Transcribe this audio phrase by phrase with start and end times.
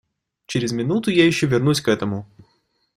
[0.47, 2.25] Через минуту я еще вернусь к этому.